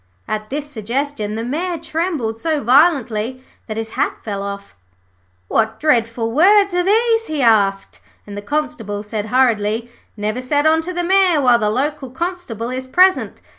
[0.27, 4.75] At this suggestion the Mayor trembled so violently that his hat fell off.
[5.47, 10.81] 'What dreadful words are these?' he asked, and the Constable said hurriedly, 'Never set on
[10.81, 13.41] to the Mayor while the local Constable is present.